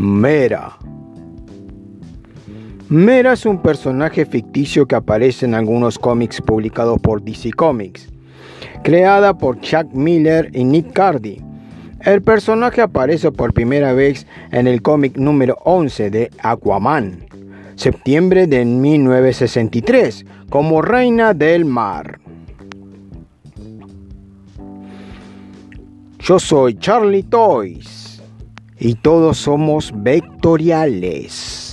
Mera. 0.00 0.78
Mera 2.88 3.32
es 3.32 3.44
un 3.44 3.60
personaje 3.60 4.24
ficticio 4.24 4.86
que 4.86 4.94
aparece 4.94 5.44
en 5.44 5.54
algunos 5.54 5.98
cómics 5.98 6.40
publicados 6.40 7.00
por 7.00 7.20
DC 7.20 7.50
Comics, 7.54 8.08
creada 8.84 9.36
por 9.36 9.60
Chuck 9.60 9.92
Miller 9.92 10.52
y 10.54 10.62
Nick 10.62 10.92
Cardy. 10.92 11.42
El 12.02 12.22
personaje 12.22 12.80
aparece 12.80 13.32
por 13.32 13.52
primera 13.52 13.92
vez 13.92 14.24
en 14.52 14.68
el 14.68 14.82
cómic 14.82 15.16
número 15.16 15.58
11 15.64 16.10
de 16.10 16.30
Aquaman, 16.44 17.26
septiembre 17.74 18.46
de 18.46 18.64
1963, 18.64 20.24
como 20.48 20.80
Reina 20.80 21.34
del 21.34 21.64
Mar. 21.64 22.20
Yo 26.20 26.38
soy 26.38 26.78
Charlie 26.78 27.24
Toys 27.24 28.08
y 28.80 28.94
todos 28.94 29.38
somos 29.38 29.92
vectoriales. 29.94 31.67